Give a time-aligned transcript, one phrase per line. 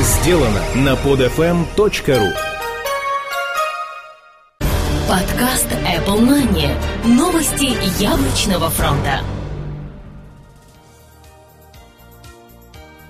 [0.00, 2.32] Сделано на podfm.ru
[5.08, 6.68] Подкаст Apple Money.
[7.04, 9.20] Новости яблочного фронта.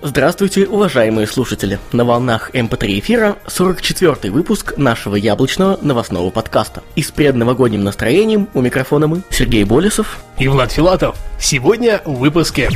[0.03, 1.79] Здравствуйте, уважаемые слушатели!
[1.91, 6.83] На волнах МП3 эфира 44-й выпуск нашего яблочного новостного подкаста.
[6.95, 11.17] И с предновогодним настроением у микрофона мы, Сергей Болесов и Влад Филатов.
[11.39, 12.69] Сегодня в выпуске.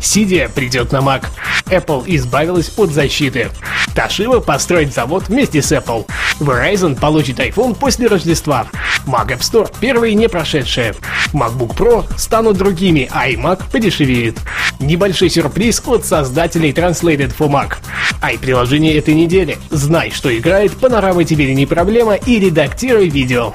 [0.00, 1.24] Сидия придет на Mac.
[1.66, 3.50] Apple избавилась от защиты.
[3.94, 6.06] Toshiba построит завод вместе с Apple.
[6.40, 8.66] Verizon получит iPhone после Рождества.
[9.06, 10.94] Mac App Store первые не прошедшие.
[11.32, 14.38] MacBook Pro станут другими, а iMac подешевеет.
[14.78, 17.76] Небольшой сюрприз от создателей Translated for Mac.
[18.22, 19.58] Ай-приложение этой недели.
[19.70, 23.52] Знай, что играет, панорама теперь не проблема и редактируй видео.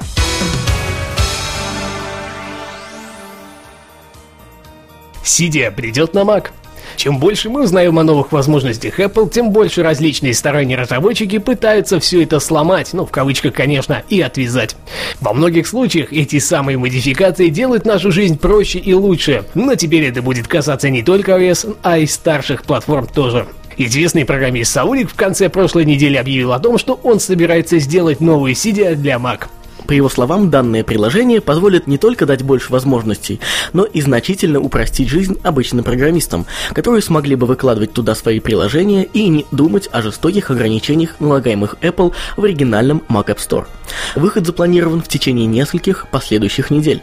[5.24, 6.48] Сидия придет на Mac.
[6.96, 12.22] Чем больше мы узнаем о новых возможностях Apple, тем больше различные сторонние разработчики пытаются все
[12.22, 14.76] это сломать, ну в кавычках, конечно, и отвязать.
[15.20, 20.22] Во многих случаях эти самые модификации делают нашу жизнь проще и лучше, но теперь это
[20.22, 23.46] будет касаться не только iOS, а и старших платформ тоже.
[23.76, 28.52] Известный программист Саурик в конце прошлой недели объявил о том, что он собирается сделать новую
[28.52, 29.46] Cydia для Mac.
[29.86, 33.40] По его словам, данное приложение позволит не только дать больше возможностей,
[33.72, 39.28] но и значительно упростить жизнь обычным программистам, которые смогли бы выкладывать туда свои приложения и
[39.28, 43.66] не думать о жестоких ограничениях, налагаемых Apple в оригинальном Mac App Store.
[44.14, 47.02] Выход запланирован в течение нескольких последующих недель.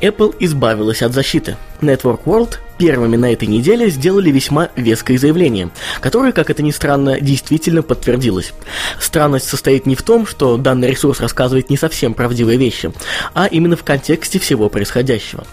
[0.00, 1.56] Apple избавилась от защиты.
[1.80, 7.20] Network World первыми на этой неделе сделали весьма веское заявление, которое, как это ни странно,
[7.20, 8.52] действительно подтвердилось.
[8.98, 12.92] Странность состоит не в том, что данный ресурс рассказывает не совсем правдивые вещи,
[13.32, 15.44] а именно в контексте всего происходящего.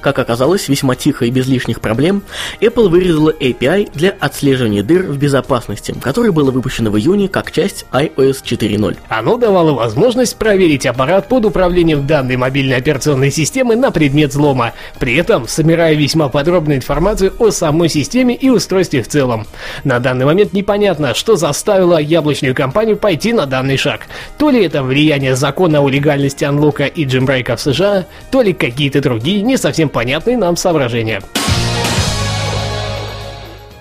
[0.00, 2.22] Как оказалось, весьма тихо и без лишних проблем,
[2.60, 7.86] Apple вырезала API для отслеживания дыр в безопасности, которое было выпущено в июне как часть
[7.92, 8.96] iOS 4.0.
[9.08, 15.14] Оно давало возможность проверить аппарат под управлением данной мобильной операционной системы на предмет взлома, при
[15.14, 19.46] этом собирая весьма подробную информацию о самой системе и устройстве в целом.
[19.82, 24.02] На данный момент непонятно, что заставило яблочную компанию пойти на данный шаг.
[24.36, 29.00] То ли это влияние закона о легальности анлока и джимбрейка в США, то ли какие-то
[29.00, 31.22] другие не совсем понятные нам соображения.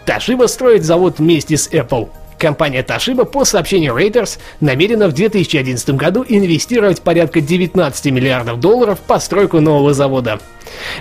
[0.06, 2.08] Toshiba строит завод вместе с Apple.
[2.38, 9.02] Компания Toshiba, по сообщению Reuters, намерена в 2011 году инвестировать порядка 19 миллиардов долларов в
[9.02, 10.40] постройку нового завода.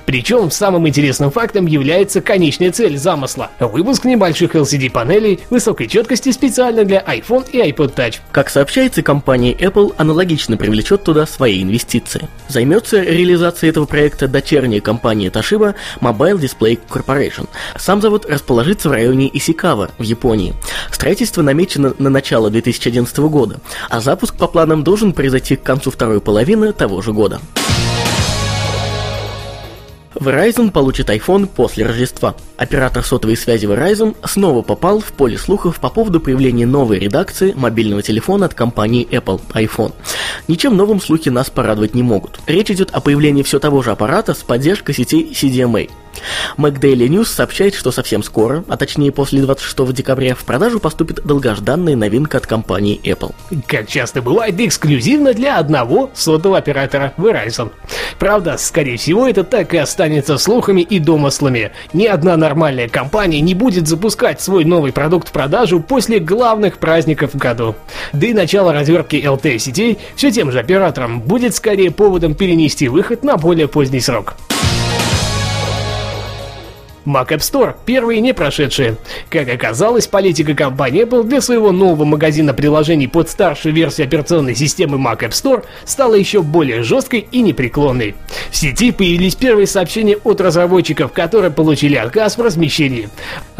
[0.06, 7.00] Причем самым интересным фактом является конечная цель замысла– выпуск небольших LCD-панелей высокой четкости специально для
[7.00, 8.16] iPhone и iPod Touch.
[8.30, 12.28] Как сообщается, компания Apple аналогично привлечет туда свои инвестиции.
[12.48, 17.48] Займется реализацией этого проекта дочерняя компания Toshiba Mobile Display Corporation.
[17.76, 20.54] Сам завод расположится в районе Исикава в Японии.
[20.90, 26.20] Строительство намечено на начало 2011 года, а запуск по планам должен произойти к концу второй
[26.20, 27.40] половины того же года.
[30.22, 32.34] Verizon получит iPhone после Рождества.
[32.56, 38.02] Оператор сотовой связи Verizon снова попал в поле слухов по поводу появления новой редакции мобильного
[38.02, 39.92] телефона от компании Apple iPhone.
[40.48, 42.40] Ничем новым слухи нас порадовать не могут.
[42.46, 45.90] Речь идет о появлении все того же аппарата с поддержкой сетей CDMA.
[46.56, 51.96] MacDaily News сообщает, что совсем скоро, а точнее после 26 декабря, в продажу поступит долгожданная
[51.96, 53.34] новинка от компании Apple.
[53.66, 57.70] Как часто бывает, эксклюзивно для одного сотового оператора Verizon.
[58.18, 61.72] Правда, скорее всего, это так и останется слухами и домыслами.
[61.92, 67.34] Ни одна нормальная компания не будет запускать свой новый продукт в продажу после главных праздников
[67.34, 67.74] в году.
[68.12, 73.36] Да и начало развертки LTE-сетей все тем же оператором будет скорее поводом перенести выход на
[73.36, 74.34] более поздний срок.
[77.04, 78.96] Mac App Store– первые не прошедшие.
[79.28, 84.98] Как оказалось, политика компании Apple для своего нового магазина приложений под старшую версию операционной системы
[84.98, 88.14] Mac App Store стала еще более жесткой и непреклонной.
[88.50, 93.08] В сети появились первые сообщения от разработчиков, которые получили отказ в размещении.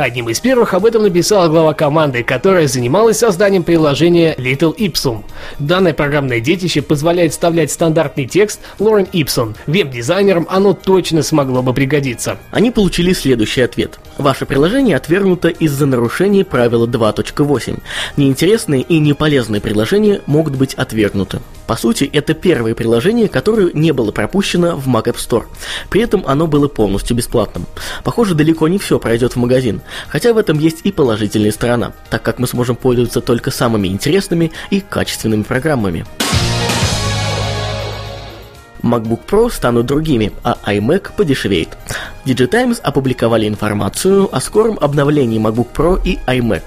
[0.03, 5.23] Одним из первых об этом написала глава команды, которая занималась созданием приложения Little Ipsum.
[5.61, 9.55] Данное программное детище позволяет вставлять стандартный текст Лорен Ипсон.
[9.69, 12.39] Веб-дизайнерам оно точно смогло бы пригодиться.
[12.51, 14.01] Они получили след следующий ответ.
[14.19, 17.81] Ваше приложение отвергнуто из-за нарушения правила 2.8.
[18.17, 21.41] Неинтересные и неполезные приложения могут быть отвергнуты.
[21.67, 25.45] По сути, это первое приложение, которое не было пропущено в Mac App Store.
[25.89, 27.67] При этом оно было полностью бесплатным.
[28.05, 32.23] Похоже, далеко не все пройдет в магазин, хотя в этом есть и положительная сторона, так
[32.23, 36.05] как мы сможем пользоваться только самыми интересными и качественными программами.
[38.83, 41.71] MacBook Pro станут другими, а iMac подешевеет.
[42.25, 46.63] Digitimes опубликовали информацию о скором обновлении MacBook Pro и iMac.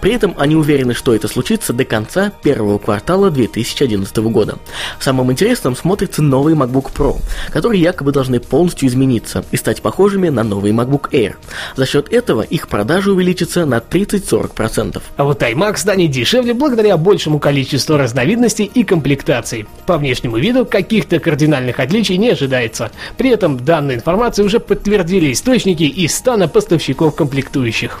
[0.00, 4.58] При этом они уверены, что это случится до конца первого квартала 2011 года.
[4.98, 7.18] Самым интересным смотрится новый MacBook Pro,
[7.50, 11.34] которые якобы должны полностью измениться и стать похожими на новый MacBook Air.
[11.76, 15.02] За счет этого их продажи увеличатся на 30-40%.
[15.16, 19.66] А вот iMac станет дешевле благодаря большему количеству разновидностей и комплектаций.
[19.86, 22.90] По внешнему виду каких-то кардинальных отличий не ожидается.
[23.16, 28.00] При этом данную информацию уже подтвердили источники из стана поставщиков комплектующих.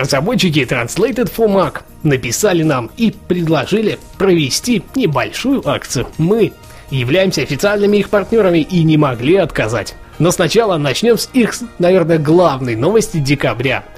[0.00, 6.06] Разработчики Translated for Mac написали нам и предложили провести небольшую акцию.
[6.16, 6.54] Мы
[6.88, 9.94] являемся официальными их партнерами и не могли отказать.
[10.18, 13.84] Но сначала начнем с их, наверное, главной новости декабря–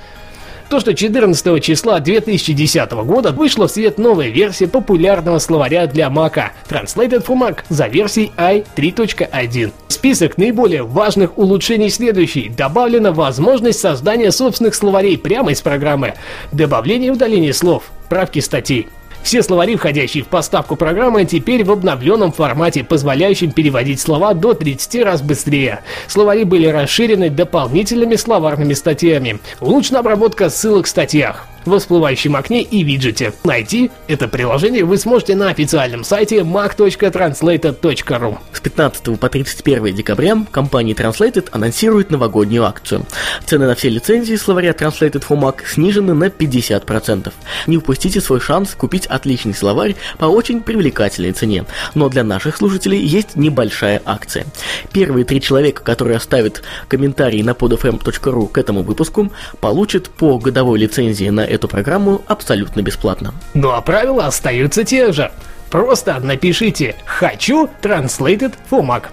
[0.72, 6.44] то, что 14 числа 2010 года вышла в свет новая версия популярного словаря для Mac
[6.66, 9.70] Translated for Mac за версией i3.1.
[9.88, 12.48] Список наиболее важных улучшений следующий.
[12.48, 16.14] Добавлена возможность создания собственных словарей прямо из программы,
[16.52, 18.88] добавление и удаление слов, правки статей.
[19.22, 25.02] Все словари, входящие в поставку программы, теперь в обновленном формате, позволяющем переводить слова до 30
[25.04, 25.80] раз быстрее.
[26.08, 29.38] Словари были расширены дополнительными словарными статьями.
[29.60, 33.32] Улучшена обработка ссылок в статьях в всплывающем окне и виджете.
[33.44, 38.38] Найти это приложение вы сможете на официальном сайте mac.translated.ru.
[38.52, 43.06] С 15 по 31 декабря компания Translated анонсирует новогоднюю акцию.
[43.44, 47.32] Цены на все лицензии словаря Translated for Mac снижены на 50%.
[47.66, 51.64] Не упустите свой шанс купить отличный словарь по очень привлекательной цене.
[51.94, 54.46] Но для наших слушателей есть небольшая акция.
[54.92, 61.28] Первые три человека, которые оставят комментарий на podfm.ru к этому выпуску, получат по годовой лицензии
[61.28, 63.34] на эту программу абсолютно бесплатно.
[63.54, 65.30] Ну а правила остаются те же.
[65.70, 69.04] Просто напишите «Хочу Translated for Mac».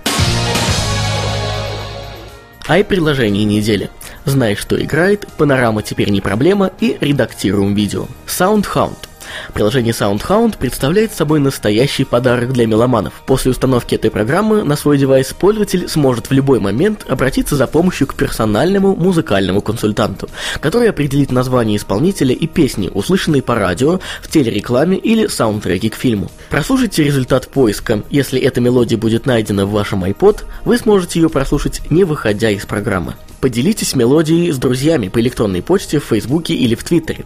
[2.68, 3.90] Ай-приложение недели.
[4.26, 8.06] Знаешь, что играет, панорама теперь не проблема и редактируем видео.
[8.28, 9.09] SoundHound
[9.54, 13.14] Приложение SoundHound представляет собой настоящий подарок для меломанов.
[13.26, 18.08] После установки этой программы на свой девайс пользователь сможет в любой момент обратиться за помощью
[18.08, 20.30] к персональному музыкальному консультанту,
[20.60, 26.32] который определит название исполнителя и песни, услышанные по радио, в телерекламе или саундтреке к фильму.
[26.50, 28.04] Прослушайте результат поиска.
[28.10, 32.66] Если эта мелодия будет найдена в вашем iPod, вы сможете ее прослушать не выходя из
[32.66, 33.16] программы.
[33.42, 37.26] Поделитесь мелодией с друзьями по электронной почте, в Фейсбуке или в Твиттере.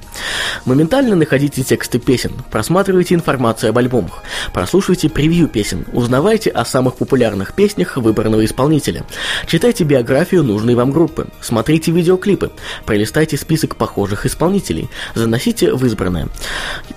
[0.65, 4.23] Моментально находите тексты песен, просматривайте информацию об альбомах,
[4.53, 9.05] прослушивайте превью песен, узнавайте о самых популярных песнях выбранного исполнителя,
[9.47, 12.51] читайте биографию нужной вам группы, смотрите видеоклипы,
[12.85, 16.27] пролистайте список похожих исполнителей, заносите в избранное.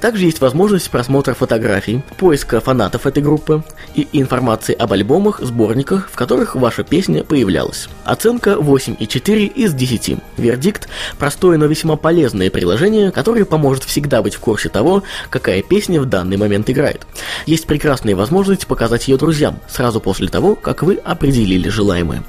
[0.01, 3.65] Также есть возможность просмотра фотографий, поиска фанатов этой группы
[3.95, 7.89] и информации об альбомах, сборниках, в которых ваша песня появлялась.
[8.05, 10.19] Оценка 8 4 из 10.
[10.37, 10.88] Вердикт–
[11.19, 16.06] простое, но весьма полезное приложение, которое поможет всегда быть в курсе того, какая песня в
[16.06, 17.06] данный момент играет.
[17.47, 22.23] Есть прекрасная возможность показать ее друзьям сразу после того, как вы определили желаемое.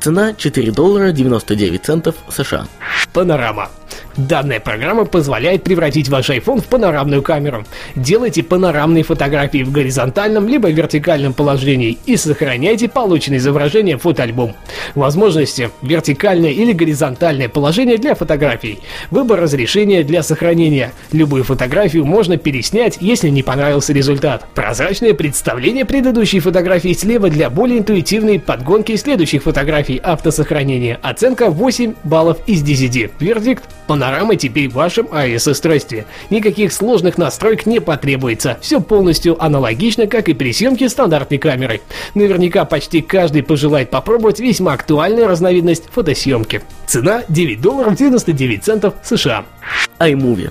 [0.00, 2.66] Цена 4 доллара 99 центов США.
[3.12, 3.70] Панорама.
[4.16, 7.64] Данная программа позволяет превратить ваш iPhone в панорамную камеру.
[7.96, 14.54] Делайте панорамные фотографии в горизонтальном либо вертикальном положении и сохраняйте полученное изображение в фотоальбом.
[14.94, 18.78] Возможности– вертикальное или горизонтальное положение для фотографий.
[19.10, 20.92] Выбор разрешения для сохранения.
[21.10, 24.46] Любую фотографию можно переснять, если не понравился результат.
[24.54, 31.00] Прозрачное представление предыдущей фотографии слева для более интуитивной подгонки следующих фотографий автосохранения.
[31.02, 33.10] Оценка 8 баллов из 10.
[33.18, 33.64] Вердикт–
[34.04, 36.04] Панорама теперь в вашем iOS-устройстве.
[36.28, 38.58] Никаких сложных настроек не потребуется.
[38.60, 41.80] Все полностью аналогично, как и при съемке стандартной камерой.
[42.14, 46.60] Наверняка почти каждый пожелает попробовать весьма актуальную разновидность фотосъемки.
[46.86, 49.46] Цена 9 долларов 99 центов США
[49.98, 50.50] iMovie.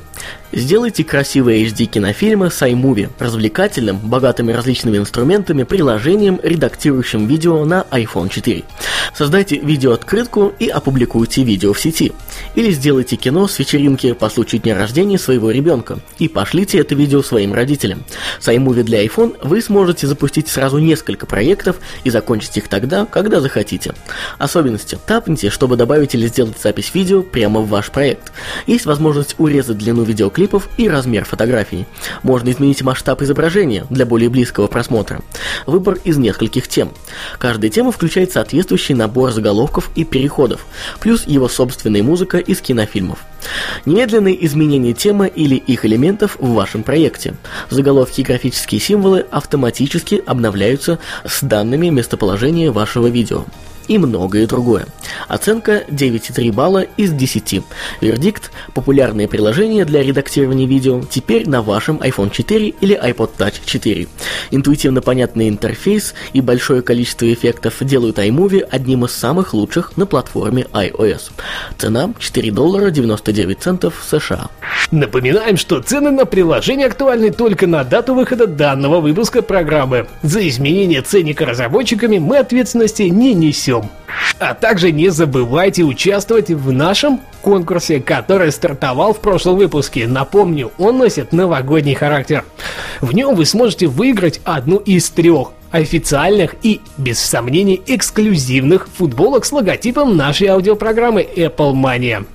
[0.55, 8.29] Сделайте красивые HD кинофильмы с iMovie, развлекательным, богатыми различными инструментами, приложением, редактирующим видео на iPhone
[8.29, 8.63] 4.
[9.15, 12.13] Создайте видеооткрытку и опубликуйте видео в сети.
[12.53, 17.23] Или сделайте кино с вечеринки по случаю дня рождения своего ребенка и пошлите это видео
[17.23, 18.03] своим родителям.
[18.39, 23.41] С iMovie для iPhone вы сможете запустить сразу несколько проектов и закончить их тогда, когда
[23.41, 23.93] захотите.
[24.37, 24.99] Особенности.
[25.07, 28.31] Тапните, чтобы добавить или сделать запись видео прямо в ваш проект.
[28.67, 31.85] Есть возможность возможность урезать длину видеоклипов и размер фотографий.
[32.23, 35.21] Можно изменить масштаб изображения для более близкого просмотра.
[35.65, 36.91] Выбор из нескольких тем.
[37.37, 40.65] Каждая тема включает соответствующий набор заголовков и переходов,
[41.01, 43.19] плюс его собственная музыка из кинофильмов.
[43.85, 47.35] Немедленные изменения темы или их элементов в вашем проекте.
[47.69, 53.43] Заголовки и графические символы автоматически обновляются с данными местоположения вашего видео
[53.87, 54.87] и многое другое.
[55.27, 57.61] Оценка 9,3 балла из 10.
[58.01, 64.07] Вердикт– популярные приложения для редактирования видео теперь на вашем iPhone 4 или iPod Touch 4.
[64.51, 70.65] Интуитивно понятный интерфейс и большое количество эффектов делают iMovie одним из самых лучших на платформе
[70.73, 71.31] iOS.
[71.77, 74.49] Цена 4 доллара 99 центов США.
[74.91, 80.07] Напоминаем, что цены на приложение актуальны только на дату выхода данного выпуска программы.
[80.21, 83.72] За изменение ценника разработчиками мы ответственности не несем.
[84.39, 90.07] А также не забывайте участвовать в нашем конкурсе, который стартовал в прошлом выпуске.
[90.07, 92.43] Напомню, он носит новогодний характер.
[93.01, 99.51] В нем вы сможете выиграть одну из трех официальных и, без сомнений, эксклюзивных футболок с
[99.51, 102.25] логотипом нашей аудиопрограммы Apple Mania.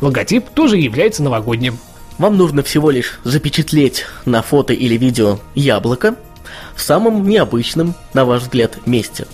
[0.00, 1.78] Логотип тоже является новогодним.
[2.18, 6.16] Вам нужно всего лишь запечатлеть на фото или видео яблоко
[6.74, 9.26] в самом необычном, на ваш взгляд, месте.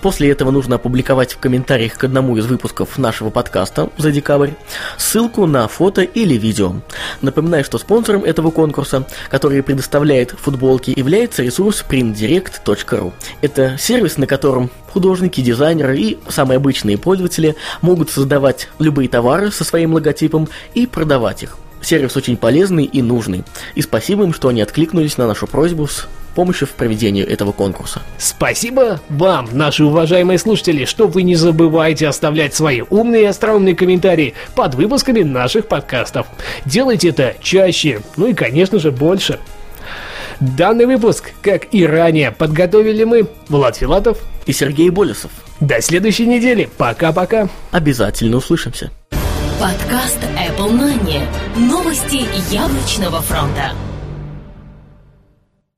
[0.00, 4.50] После этого нужно опубликовать в комментариях к одному из выпусков нашего подкаста за декабрь
[4.96, 6.74] ссылку на фото или видео.
[7.20, 13.12] Напоминаю, что спонсором этого конкурса, который предоставляет футболки, является ресурс printdirect.ru.
[13.40, 19.64] Это сервис, на котором художники, дизайнеры и самые обычные пользователи могут создавать любые товары со
[19.64, 21.56] своим логотипом и продавать их.
[21.80, 23.44] Сервис очень полезный и нужный.
[23.74, 28.02] И спасибо им, что они откликнулись на нашу просьбу с помощью в проведении этого конкурса.
[28.18, 34.34] Спасибо вам, наши уважаемые слушатели, что вы не забываете оставлять свои умные и остроумные комментарии
[34.54, 36.26] под выпусками наших подкастов.
[36.64, 39.38] Делайте это чаще, ну и, конечно же, больше.
[40.40, 45.32] Данный выпуск, как и ранее, подготовили мы, Влад Филатов и Сергей Болесов.
[45.60, 46.68] До следующей недели.
[46.78, 47.48] Пока-пока.
[47.72, 48.90] Обязательно услышимся.
[49.60, 51.20] Подкаст Apple Money.
[51.56, 53.72] Новости яблочного фронта.